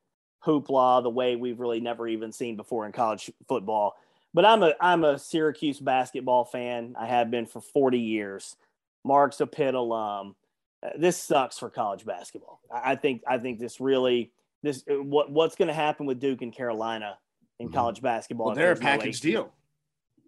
[0.45, 3.95] hoopla the way we've really never even seen before in college football.
[4.33, 6.95] But I'm a I'm a Syracuse basketball fan.
[6.99, 8.55] I have been for 40 years.
[9.03, 10.35] Mark's a Pitt alum.
[10.83, 12.61] Uh, this sucks for college basketball.
[12.71, 14.31] I, I think I think this really
[14.63, 17.17] this uh, what what's going to happen with Duke and Carolina
[17.59, 17.75] in mm-hmm.
[17.75, 18.47] college basketball.
[18.47, 19.53] Well, they're a package no deal.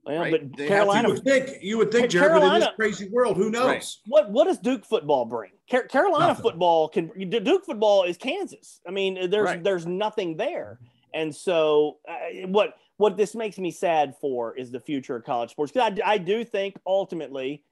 [0.06, 0.32] Well, right.
[0.32, 1.10] but they Carolina.
[1.10, 3.66] You would think you would think, Jared, in this crazy world, who knows?
[3.66, 3.86] Right.
[4.08, 5.52] What what does Duke football bring?
[5.68, 6.44] Carolina nothing.
[6.44, 8.82] football can Duke football is Kansas.
[8.88, 9.64] I mean, there's right.
[9.64, 10.80] there's nothing there,
[11.14, 15.52] and so uh, what what this makes me sad for is the future of college
[15.52, 17.64] sports because I, I do think ultimately,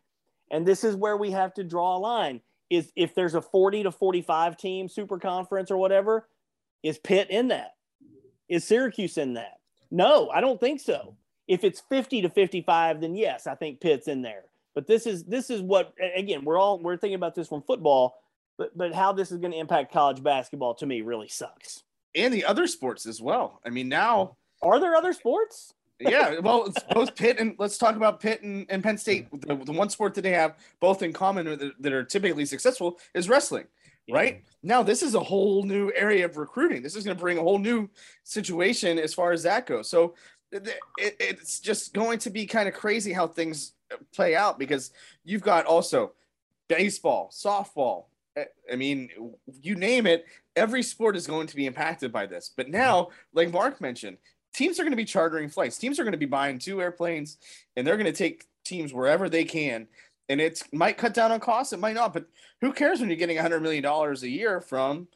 [0.52, 3.84] and this is where we have to draw a line is if there's a 40
[3.84, 6.28] to 45 team super conference or whatever,
[6.84, 7.72] is Pitt in that?
[8.50, 9.60] Is Syracuse in that?
[9.92, 11.16] No, I don't think so.
[11.48, 14.44] If it's 50 to 55, then yes, I think Pitt's in there.
[14.76, 18.16] But this is this is what again we're all we're thinking about this from football,
[18.58, 21.84] but but how this is going to impact college basketball to me really sucks.
[22.14, 23.60] And the other sports as well.
[23.66, 25.74] I mean, now are there other sports?
[26.00, 29.30] yeah, well, it's both Pitt and let's talk about Pitt and, and Penn State.
[29.32, 33.00] The, the, one sport that they have both in common that, that are typically successful
[33.14, 33.66] is wrestling,
[34.06, 34.16] yeah.
[34.16, 34.44] right?
[34.64, 36.82] Now, this is a whole new area of recruiting.
[36.84, 37.90] This is going to bring a whole new
[38.24, 39.90] situation as far as that goes.
[39.90, 40.16] So
[40.52, 43.74] it, it's just going to be kind of crazy how things
[44.14, 44.92] play out because
[45.24, 46.14] you've got also
[46.68, 48.06] baseball, softball.
[48.36, 49.10] Eh, I mean,
[49.62, 52.52] you name it, every sport is going to be impacted by this.
[52.56, 54.18] But now, like Mark mentioned,
[54.54, 55.78] teams are going to be chartering flights.
[55.78, 57.38] Teams are going to be buying two airplanes
[57.76, 59.88] and they're going to take teams wherever they can.
[60.30, 62.26] And it might cut down on costs, it might not, but
[62.60, 65.08] who cares when you're getting $100 million a year from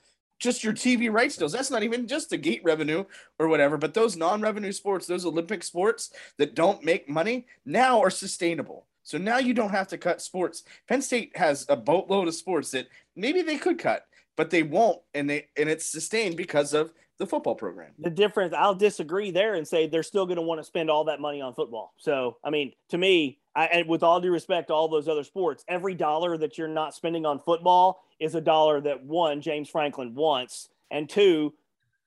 [0.41, 1.53] just your TV rights deals.
[1.53, 3.05] That's not even just the gate revenue
[3.39, 8.09] or whatever, but those non-revenue sports, those Olympic sports that don't make money now are
[8.09, 8.87] sustainable.
[9.03, 10.63] So now you don't have to cut sports.
[10.89, 14.99] Penn State has a boatload of sports that maybe they could cut, but they won't,
[15.13, 17.91] and they and it's sustained because of the football program.
[17.99, 21.05] The difference, I'll disagree there and say they're still going to want to spend all
[21.05, 21.93] that money on football.
[21.97, 25.23] So, I mean, to me, I, and with all due respect to all those other
[25.23, 29.69] sports, every dollar that you're not spending on football is a dollar that one, James
[29.69, 31.53] Franklin wants, and two,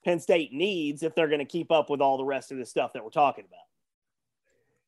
[0.05, 2.67] Penn State needs if they're going to keep up with all the rest of the
[2.67, 3.61] stuff that we're talking about.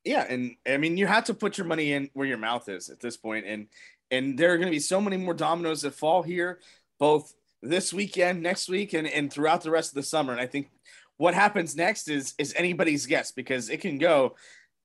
[0.05, 2.90] Yeah, and I mean you have to put your money in where your mouth is
[2.90, 3.66] at this point, and
[4.11, 6.61] and there are going to be so many more dominoes that fall here,
[7.00, 10.32] both this weekend, next week, and and throughout the rest of the summer.
[10.32, 10.70] And I think
[11.16, 14.34] what happens next is is anybody's guess because it can go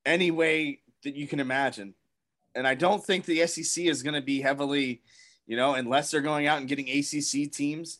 [0.06, 1.94] any way that you can imagine.
[2.54, 5.02] And I don't think the SEC is going to be heavily
[5.52, 8.00] you know, unless they're going out and getting ACC teams.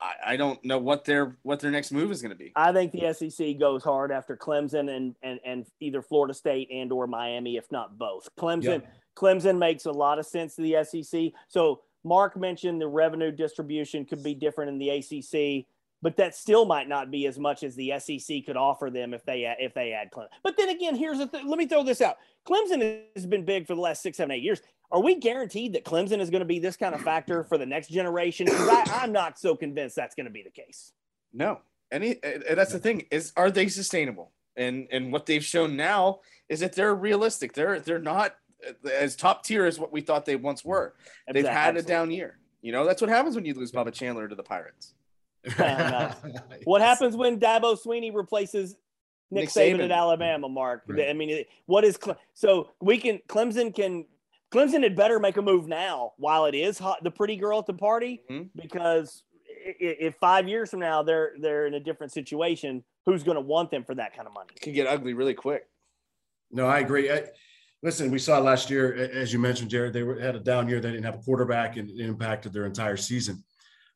[0.00, 2.52] I, I don't know what their what their next move is going to be.
[2.54, 6.92] I think the SEC goes hard after Clemson and and and either Florida State and
[6.92, 8.28] or Miami, if not both.
[8.38, 8.82] Clemson.
[9.16, 11.32] Clemson makes a lot of sense to the SEC.
[11.48, 15.66] So Mark mentioned the revenue distribution could be different in the ACC,
[16.00, 19.24] but that still might not be as much as the SEC could offer them if
[19.24, 20.28] they if they add Clemson.
[20.42, 21.48] But then again, here's the thing.
[21.48, 22.16] Let me throw this out.
[22.46, 24.60] Clemson has been big for the last six, seven, eight years.
[24.90, 27.66] Are we guaranteed that Clemson is going to be this kind of factor for the
[27.66, 28.46] next generation?
[28.46, 30.92] Because I'm not so convinced that's going to be the case.
[31.32, 31.60] No,
[31.92, 34.32] any eh, eh, that's the thing is are they sustainable?
[34.56, 37.52] And and what they've shown now is that they're realistic.
[37.52, 38.36] They're they're not
[38.92, 40.94] as top tier as what we thought they once were.
[41.32, 41.80] They've had Absolutely.
[41.80, 42.38] a down year.
[42.62, 44.94] You know that's what happens when you lose Bubba Chandler to the Pirates.
[46.64, 48.76] what happens when Dabo Swinney replaces
[49.30, 50.48] Nick, Nick Saban, Saban, at Alabama?
[50.48, 51.08] Mark, right.
[51.08, 51.98] I mean, what is
[52.34, 54.06] so we can Clemson can
[54.50, 57.66] Clemson had better make a move now while it is hot, the pretty girl at
[57.66, 58.48] the party, mm-hmm.
[58.60, 59.22] because
[59.78, 63.70] if five years from now they're they're in a different situation, who's going to want
[63.70, 64.50] them for that kind of money?
[64.56, 65.68] It can get ugly really quick.
[66.50, 67.10] No, I agree.
[67.10, 67.24] I,
[67.82, 70.80] listen, we saw last year, as you mentioned, Jared, they were, had a down year.
[70.80, 73.44] They didn't have a quarterback, and it impacted their entire season.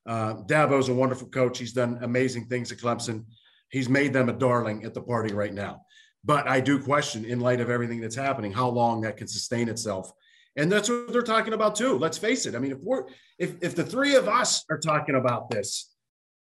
[0.07, 1.59] Uh, Dabo's a wonderful coach.
[1.59, 3.25] He's done amazing things at Clemson.
[3.71, 5.83] He's made them a darling at the party right now.
[6.25, 9.69] But I do question, in light of everything that's happening, how long that can sustain
[9.69, 10.13] itself.
[10.57, 11.99] And that's what they're talking about too.
[11.99, 12.55] Let's face it.
[12.55, 13.05] I mean, if we're
[13.39, 15.91] if if the three of us are talking about this,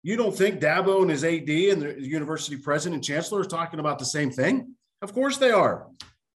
[0.03, 3.80] you don't think Dabo and his AD and the university president and chancellor are talking
[3.80, 4.74] about the same thing?
[5.01, 5.87] Of course they are.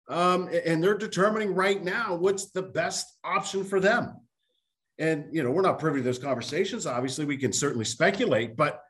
[0.08, 4.16] Um, and they're determining right now what's the best option for them.
[5.00, 6.86] And you know, we're not privy to those conversations.
[6.86, 8.82] Obviously, we can certainly speculate, but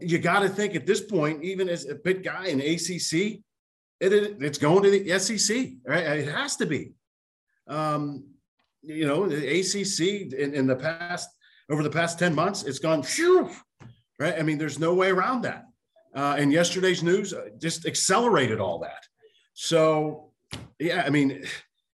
[0.00, 3.40] you got to think at this point, even as a big guy in ACC,
[4.00, 5.56] it, it, it's going to the SEC.
[5.86, 6.04] Right?
[6.04, 6.92] It has to be.
[7.66, 8.24] Um,
[8.82, 11.28] you know, the ACC in, in, the past
[11.70, 13.02] over the past ten months, it's gone.
[13.02, 13.50] Phew,
[14.18, 14.34] right?
[14.38, 15.64] I mean, there's no way around that.
[16.14, 19.05] Uh, and yesterday's news uh, just accelerated all that.
[19.58, 20.32] So,
[20.78, 21.42] yeah, I mean,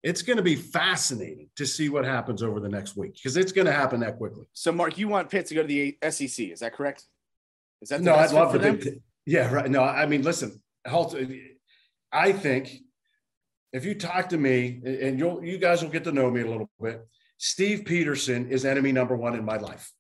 [0.04, 3.52] it's going to be fascinating to see what happens over the next week because it's
[3.52, 4.46] going to happen that quickly.
[4.54, 6.52] So, Mark, you want Pitt to go to the SEC?
[6.52, 7.06] Is that correct?
[7.82, 8.14] Is that no?
[8.14, 8.80] I'd love for them.
[9.26, 9.70] Yeah, right.
[9.72, 12.78] No, I mean, listen, I think
[13.74, 16.48] if you talk to me, and you'll you guys will get to know me a
[16.48, 17.08] little bit.
[17.40, 19.92] Steve Pederson is enemy number one in my life.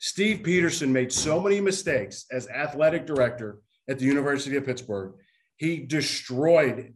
[0.00, 5.14] Steve Pederson made so many mistakes as athletic director at the University of Pittsburgh.
[5.56, 6.94] He destroyed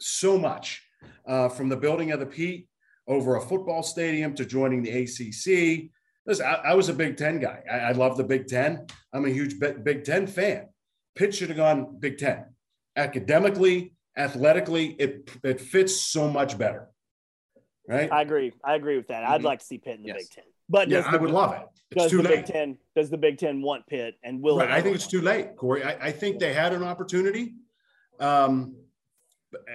[0.00, 0.82] so much
[1.26, 2.68] uh, from the building of the Pete
[3.06, 5.90] over a football stadium to joining the ACC.
[6.26, 7.62] Listen, I, I was a Big Ten guy.
[7.70, 8.86] I, I, love the Big Ten.
[9.12, 10.68] I'm a huge Big Ten fan.
[11.14, 12.44] Pitt should have gone Big Ten.
[12.96, 16.88] Academically, athletically, it it fits so much better.
[17.88, 18.12] Right?
[18.12, 18.52] I agree.
[18.64, 19.24] I agree with that.
[19.24, 19.32] Mm-hmm.
[19.32, 20.18] I'd like to see Pitt in the yes.
[20.18, 20.44] Big Ten.
[20.68, 21.66] But yeah, I would love it.
[21.90, 22.46] It's does the late.
[22.46, 24.58] Big Ten does the Big Ten want Pitt and will?
[24.58, 24.70] Right.
[24.70, 25.82] I think it's too late, Corey.
[25.82, 27.54] I, I think they had an opportunity.
[28.22, 28.76] Um,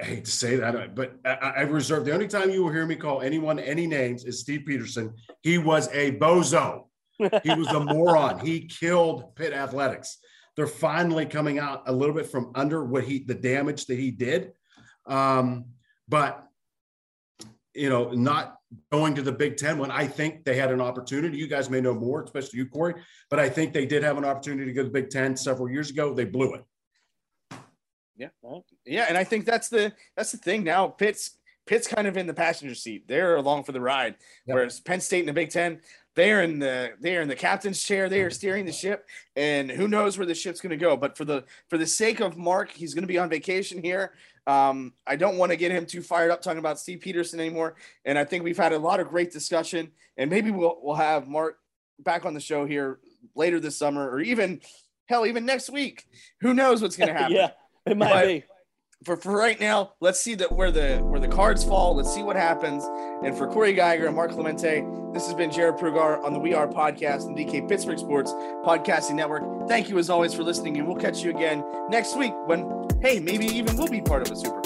[0.01, 2.85] I hate to say that, but I, I reserve the only time you will hear
[2.85, 5.13] me call anyone any names is Steve Pederson.
[5.43, 6.85] He was a bozo.
[7.17, 8.39] He was a moron.
[8.39, 10.17] He killed Pitt athletics.
[10.55, 14.11] They're finally coming out a little bit from under what he the damage that he
[14.11, 14.53] did.
[15.05, 15.65] Um,
[16.07, 16.43] but
[17.75, 18.55] you know, not
[18.91, 21.37] going to the Big Ten when I think they had an opportunity.
[21.37, 22.95] You guys may know more, especially you, Corey,
[23.29, 25.69] but I think they did have an opportunity to go to the Big Ten several
[25.69, 26.13] years ago.
[26.13, 26.63] They blew it.
[28.17, 28.29] Yeah,
[28.85, 30.87] yeah, and I think that's the that's the thing now.
[30.87, 31.37] Pitt's
[31.67, 33.07] Pitt's kind of in the passenger seat.
[33.07, 34.15] They're along for the ride,
[34.45, 34.55] yep.
[34.55, 35.81] whereas Penn State in the Big Ten,
[36.15, 38.09] they're in the they're in the captain's chair.
[38.09, 40.97] They are steering the ship, and who knows where the ship's going to go.
[40.97, 44.13] But for the for the sake of Mark, he's going to be on vacation here.
[44.47, 47.75] Um, I don't want to get him too fired up talking about Steve Pederson anymore.
[48.05, 51.27] And I think we've had a lot of great discussion, and maybe we'll we'll have
[51.27, 51.59] Mark
[51.99, 52.99] back on the show here
[53.35, 54.61] later this summer, or even
[55.07, 56.05] hell, even next week.
[56.41, 57.35] Who knows what's going to happen?
[57.35, 57.51] yeah.
[57.87, 58.43] It might but be.
[59.03, 61.95] For, for right now, let's see that where the where the cards fall.
[61.95, 62.83] Let's see what happens.
[63.23, 64.83] And for Corey Geiger and Mark Clemente,
[65.13, 68.31] this has been Jared Prugar on the We Are Podcast and DK Pittsburgh Sports
[68.65, 69.67] Podcasting Network.
[69.67, 73.19] Thank you as always for listening, and we'll catch you again next week when, hey,
[73.19, 74.61] maybe even we'll be part of a super